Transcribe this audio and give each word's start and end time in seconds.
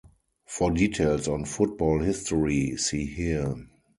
For 0.47 0.71
details 0.71 1.27
on 1.27 1.45
football 1.45 1.99
history, 1.99 2.75
see 2.77 3.05
here. 3.05 3.55